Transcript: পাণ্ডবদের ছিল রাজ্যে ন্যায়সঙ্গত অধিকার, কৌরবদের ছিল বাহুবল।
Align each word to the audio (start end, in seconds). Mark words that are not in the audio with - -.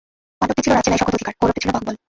পাণ্ডবদের 0.39 0.63
ছিল 0.65 0.71
রাজ্যে 0.75 0.91
ন্যায়সঙ্গত 0.91 1.15
অধিকার, 1.17 1.37
কৌরবদের 1.39 1.61
ছিল 1.63 1.69
বাহুবল। 1.75 1.95